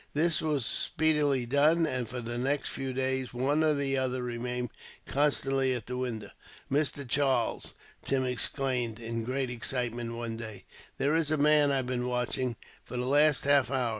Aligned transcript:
This 0.15 0.41
was 0.41 0.65
speedily 0.65 1.45
done 1.45 1.85
and, 1.85 2.09
for 2.09 2.21
the 2.21 2.39
next 2.39 2.69
few 2.69 2.91
days, 2.91 3.35
one 3.35 3.63
or 3.63 3.79
other 4.01 4.23
remained 4.23 4.71
constantly 5.05 5.75
at 5.75 5.85
the 5.85 5.95
window. 5.95 6.31
"Mr. 6.71 7.07
Charles!" 7.07 7.75
Tim 8.03 8.25
exclaimed 8.25 8.99
in 8.99 9.23
great 9.23 9.51
excitement, 9.51 10.15
one 10.17 10.37
day; 10.37 10.65
"there 10.97 11.13
is 11.15 11.29
a 11.29 11.37
man 11.37 11.69
I've 11.69 11.85
been 11.85 12.07
watching, 12.07 12.55
for 12.83 12.97
the 12.97 13.05
last 13.05 13.43
half 13.43 13.69
hour. 13.69 13.89